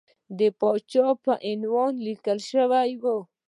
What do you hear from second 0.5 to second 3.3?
پاچا په عنوان لیکل شوی وو.